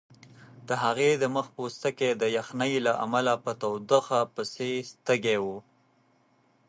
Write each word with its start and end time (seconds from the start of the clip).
د 0.67 0.69
هغې 0.83 1.11
د 1.21 1.23
مخ 1.35 1.45
پوستکی 1.55 2.09
د 2.21 2.23
یخنۍ 2.37 2.73
له 2.85 2.93
امله 3.05 3.33
په 3.43 3.51
تودوخه 3.61 4.19
پسې 4.33 4.71
تږی 5.05 5.37
و. 5.43 5.45